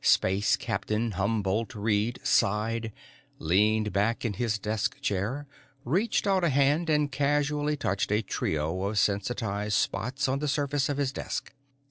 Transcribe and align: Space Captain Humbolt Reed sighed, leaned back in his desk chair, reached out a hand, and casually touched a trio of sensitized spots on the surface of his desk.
Space 0.03 0.55
Captain 0.55 1.11
Humbolt 1.11 1.75
Reed 1.75 2.19
sighed, 2.23 2.91
leaned 3.37 3.93
back 3.93 4.25
in 4.25 4.33
his 4.33 4.57
desk 4.57 4.99
chair, 4.99 5.45
reached 5.85 6.25
out 6.25 6.43
a 6.43 6.49
hand, 6.49 6.89
and 6.89 7.11
casually 7.11 7.77
touched 7.77 8.11
a 8.11 8.23
trio 8.23 8.85
of 8.85 8.97
sensitized 8.97 9.75
spots 9.75 10.27
on 10.27 10.39
the 10.39 10.47
surface 10.47 10.89
of 10.89 10.97
his 10.97 11.11
desk. 11.11 11.53